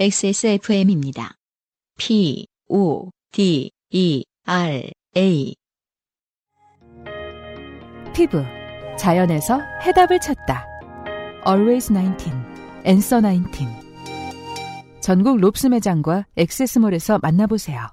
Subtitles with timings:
[0.00, 1.34] XSFM입니다.
[1.98, 5.54] P, O, D, E, R, A.
[8.14, 8.42] 피부.
[8.98, 10.66] 자연에서 해답을 찾다.
[11.46, 12.30] Always 19.
[12.86, 13.66] Answer 19.
[15.02, 17.86] 전국 롭스 매장과 액세스몰에서 만나보세요.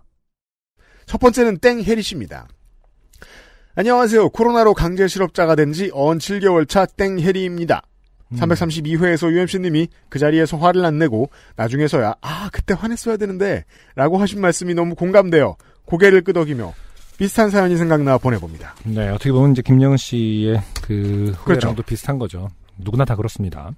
[1.08, 2.48] 첫 번째는 땡혜리 씨입니다.
[3.76, 4.30] 안녕하세요.
[4.30, 7.82] 코로나로 강제 실업자가 된 지 언 7개월 차 땡혜리입니다.
[8.36, 13.64] 332회에서 UMC님이 그 자리에서 화를 안 내고 나중에서야 아 그때 화냈어야 되는데
[13.96, 15.56] 라고 하신 말씀이 너무 공감되어
[15.86, 16.74] 고개를 끄덕이며
[17.18, 18.76] 비슷한 사연이 생각나 보내봅니다.
[18.84, 21.82] 네, 어떻게 보면 이제 김영은 씨의 그 후회랑도 그렇죠.
[21.84, 22.50] 비슷한 거죠.
[22.80, 23.72] 누구나 다 그렇습니다.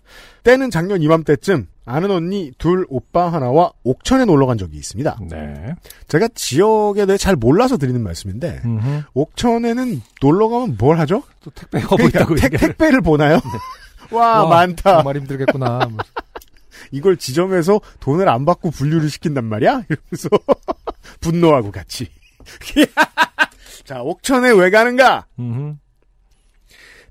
[0.44, 5.20] 때는 작년 이맘때쯤 아는 언니 둘 오빠 하나와 옥천에 놀러 간 적이 있습니다.
[5.30, 5.74] 네.
[6.10, 9.04] 제가 지역에 대해 잘 몰라서 드리는 말씀인데 음흠.
[9.14, 11.24] 옥천에는 놀러 가면 뭘 하죠?
[11.42, 12.50] 또 택배 여보 있다고 택.
[12.58, 13.40] 택배를 보나요?
[14.12, 14.96] 와, 와, 많다.
[14.96, 15.80] 정말 힘들겠구나.
[15.90, 15.98] 뭐.
[16.92, 19.84] 이걸 지점에서 돈을 안 받고 분류를 시킨단 말이야?
[19.90, 20.30] 이러면서
[21.22, 22.08] 분노하고 같이.
[23.86, 25.26] 자, 옥천에 왜 가는가?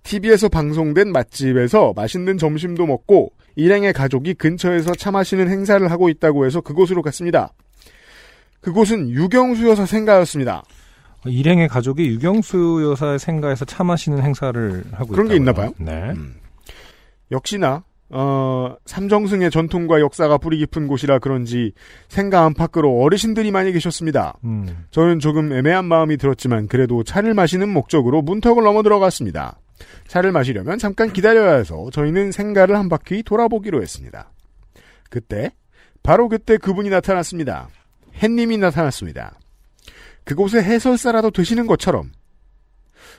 [0.02, 6.60] TV에서 방송된 맛집에서 맛있는 점심도 먹고 일행의 가족이 근처에서 차 마시는 행사를 하고 있다고 해서
[6.60, 7.52] 그곳으로 갔습니다.
[8.60, 10.62] 그곳은 유경수 여사 생가였습니다.
[11.26, 15.36] 일행의 가족이 유경수 여사의 생가에서 차 마시는 행사를 하고 그런 게 있다고요?
[15.36, 15.72] 있나 봐요?
[15.78, 16.10] 네.
[16.12, 16.36] 음.
[17.30, 21.72] 역시나 어, 삼정승의 전통과 역사가 뿌리 깊은 곳이라 그런지
[22.08, 24.38] 생가 안팎으로 어르신들이 많이 계셨습니다.
[24.44, 24.86] 음.
[24.90, 29.58] 저는 조금 애매한 마음이 들었지만 그래도 차를 마시는 목적으로 문턱을 넘어 들어갔습니다.
[30.06, 34.32] 차를 마시려면 잠깐 기다려야 해서 저희는 생가를 한 바퀴 돌아보기로 했습니다.
[35.10, 35.52] 그때
[36.02, 37.68] 바로 그때 그분이 나타났습니다.
[38.22, 39.38] 햇님이 나타났습니다.
[40.24, 42.10] 그곳에 해설사라도 되시는 것처럼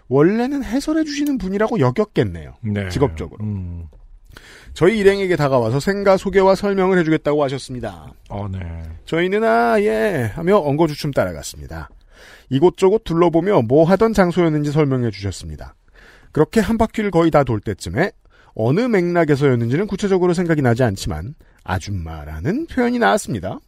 [0.07, 2.55] 원래는 해설해 주시는 분이라고 여겼겠네요.
[2.61, 2.89] 네.
[2.89, 3.43] 직업적으로.
[3.45, 3.87] 음.
[4.73, 8.14] 저희 일행에게 다가와서 생가 소개와 설명을 해주겠다고 하셨습니다.
[8.30, 8.59] 어, 네.
[9.05, 11.89] 저희는 아, 예, 하며 엉거주춤 따라갔습니다.
[12.49, 15.76] 이곳저곳 둘러보며 뭐 하던 장소였는지 설명해 주셨습니다.
[16.31, 18.11] 그렇게 한 바퀴를 거의 다 돌 때쯤에
[18.55, 23.59] 어느 맥락에서였는지는 구체적으로 생각이 나지 않지만 아줌마라는 표현이 나왔습니다.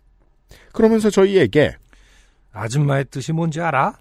[0.73, 1.75] 그러면서 저희에게
[2.51, 3.93] 아줌마의 뜻이 뭔지 알아?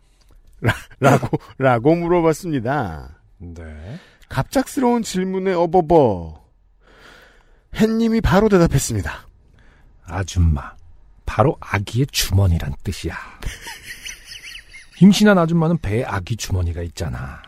[1.01, 3.17] 라고 라고 물어봤습니다.
[3.39, 3.65] 네.
[4.29, 6.41] 갑작스러운 질문에 어버버
[7.77, 9.29] 햇님이 바로 대답했습니다.
[10.05, 10.75] 아줌마.
[11.27, 13.17] 바로 아기의 주머니란 뜻이야.
[15.01, 17.41] 임신한 아줌마는 배에 아기 주머니가 있잖아.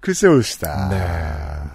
[0.00, 0.88] 글쎄 옳시다.
[0.88, 1.70] 네.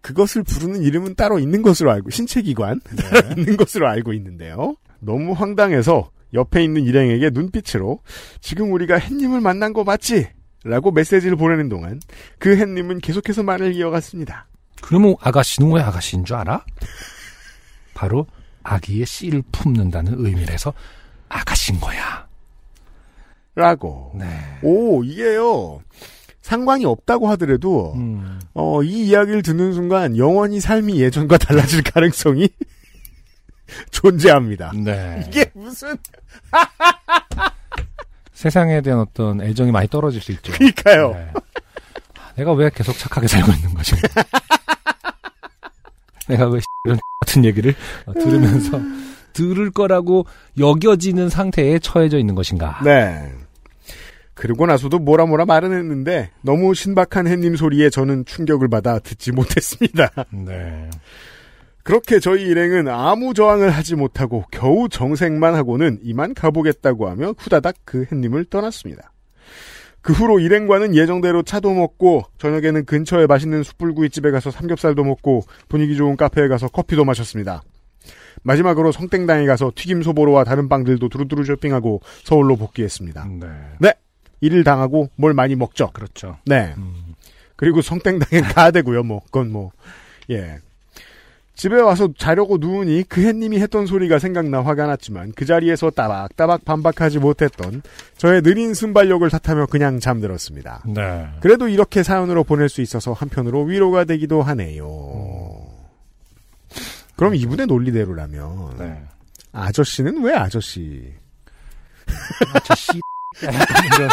[0.00, 4.76] 그것을 부르는 이름은 따로 있는 것으로 알고 신체기관 따로 있는 것으로 알고 있는데요.
[5.00, 8.00] 너무 황당해서 옆에 있는 일행에게 눈빛으로
[8.40, 10.28] 지금 우리가 햇님을 만난 거 맞지?
[10.68, 12.00] 라고 메시지를 보내는 동안
[12.38, 14.46] 그 햇님은 계속해서 말을 이어갔습니다.
[14.82, 16.64] 그러면 아가씨는 왜 아가씨인 줄 알아?
[17.94, 18.26] 바로
[18.62, 20.72] 아기의 씨를 품는다는 의미에서
[21.28, 22.28] 아가씨인 거야.
[23.54, 24.12] 라고.
[24.14, 24.26] 네.
[24.62, 25.80] 오, 이게요.
[26.42, 28.40] 상관이 없다고 하더라도 음.
[28.54, 32.48] 어, 이 이야기를 듣는 순간 영원히 삶이 예전과 달라질 가능성이
[33.90, 34.72] 존재합니다.
[34.74, 35.24] 네.
[35.26, 35.96] 이게 무슨
[38.38, 40.52] 세상에 대한 어떤 애정이 많이 떨어질 수 있죠.
[40.52, 41.10] 그러니까요.
[41.10, 41.32] 네.
[42.36, 43.96] 내가 왜 계속 착하게 살고 있는 거지?
[46.28, 47.74] 내가 왜 이런 같은 얘기를
[48.06, 48.80] 어, 들으면서
[49.34, 50.24] 들을 거라고
[50.56, 52.78] 여겨지는 상태에 처해져 있는 것인가?
[52.84, 53.32] 네.
[54.34, 60.10] 그러고 나서도 뭐라 뭐라 말은 했는데 너무 신박한 햇님 소리에 저는 충격을 받아 듣지 못했습니다.
[60.30, 60.88] 네.
[61.88, 68.04] 그렇게 저희 일행은 아무 저항을 하지 못하고 겨우 정색만 하고는 이만 가보겠다고 하며 후다닥 그
[68.12, 69.10] 햇님을 떠났습니다.
[70.02, 76.18] 그 후로 일행과는 예정대로 차도 먹고 저녁에는 근처에 맛있는 숯불구이집에 가서 삼겹살도 먹고 분위기 좋은
[76.18, 77.62] 카페에 가서 커피도 마셨습니다.
[78.42, 83.28] 마지막으로 성땡당에 가서 튀김 소보로와 다른 빵들도 두루두루 쇼핑하고 서울로 복귀했습니다.
[83.80, 83.94] 네.
[84.42, 85.88] 일을 당하고 뭘 많이 먹죠.
[85.94, 86.36] 그렇죠.
[86.44, 86.74] 네.
[86.76, 87.14] 음.
[87.56, 89.22] 그리고 성땡당에 가야 되고요, 뭐.
[89.24, 89.72] 그건 뭐.
[90.28, 90.58] 예.
[91.58, 97.18] 집에 와서 자려고 누우니 그 햇님이 했던 소리가 생각나 화가 났지만 그 자리에서 따박따박 반박하지
[97.18, 97.82] 못했던
[98.16, 100.84] 저의 느린 순발력을 탓하며 그냥 잠들었습니다.
[100.86, 101.26] 네.
[101.40, 104.86] 그래도 이렇게 사연으로 보낼 수 있어서 한편으로 위로가 되기도 하네요.
[107.16, 109.02] 그럼 이분의 논리대로라면 네.
[109.50, 111.12] 아저씨는 왜 아저씨?
[112.62, 113.00] 저 씨.
[113.42, 114.08] 이런.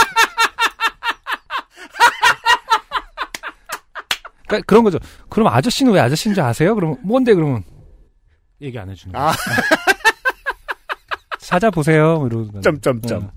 [4.56, 5.00] 그러니까 그런 거죠.
[5.30, 6.76] 그럼 아저씨는 왜 아저씨인 줄 아세요?
[6.76, 7.64] 그러면 뭔데 그러면
[8.62, 9.28] 얘기 안 해주는 거예요.
[9.28, 9.34] 아.
[11.40, 12.18] 찾아보세요.
[12.18, 13.24] 뭐 이러고 점점점.
[13.24, 13.32] 어.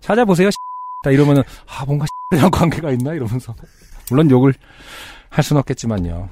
[0.00, 0.50] 찾아보세요.
[1.04, 2.04] 다 이러면은 아 뭔가
[2.36, 3.54] 랑 관계가 있나 이러면서
[4.10, 4.52] 물론 욕을
[5.30, 6.28] 할 수는 없겠지만요.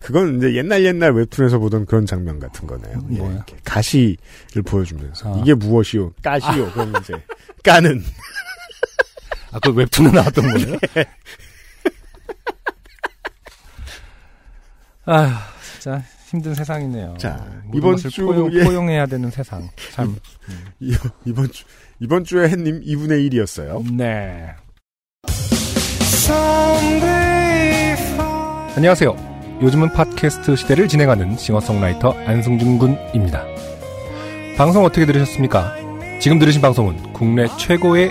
[0.00, 2.98] 그건 이제 옛날 옛날 웹툰에서 보던 그런 장면 같은 거네요.
[3.12, 3.32] 예, 뭐야?
[3.36, 5.38] 이렇게 가시를 보여주면서 아.
[5.40, 6.12] 이게 무엇이요?
[6.22, 6.70] 까시요.
[6.72, 7.14] 그러면 이제
[7.64, 8.02] 까는
[9.54, 10.78] 아, 그 웹툰에 나왔던 거예요?
[15.06, 17.14] 아, 진짜 힘든 세상이네요.
[17.18, 19.68] 자, 이번 주에- 포용, 포용 해야 되는 세상.
[19.92, 20.16] 참.
[20.80, 21.64] 이- 이번 주
[22.00, 23.94] 이번 주에 햇님 2분의 1이었어요.
[23.94, 24.54] 네.
[28.76, 29.34] 안녕하세요.
[29.62, 33.44] 요즘은 팟캐스트 시대를 진행하는 싱어송라이터 안승준 군입니다.
[34.56, 35.76] 방송 어떻게 들으셨습니까?
[36.20, 38.10] 지금 들으신 방송은 국내 최고의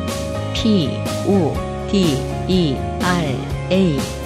[0.61, 0.91] P,
[1.25, 1.55] O,
[1.91, 2.15] D,
[2.47, 3.35] E, R,
[3.71, 4.20] A.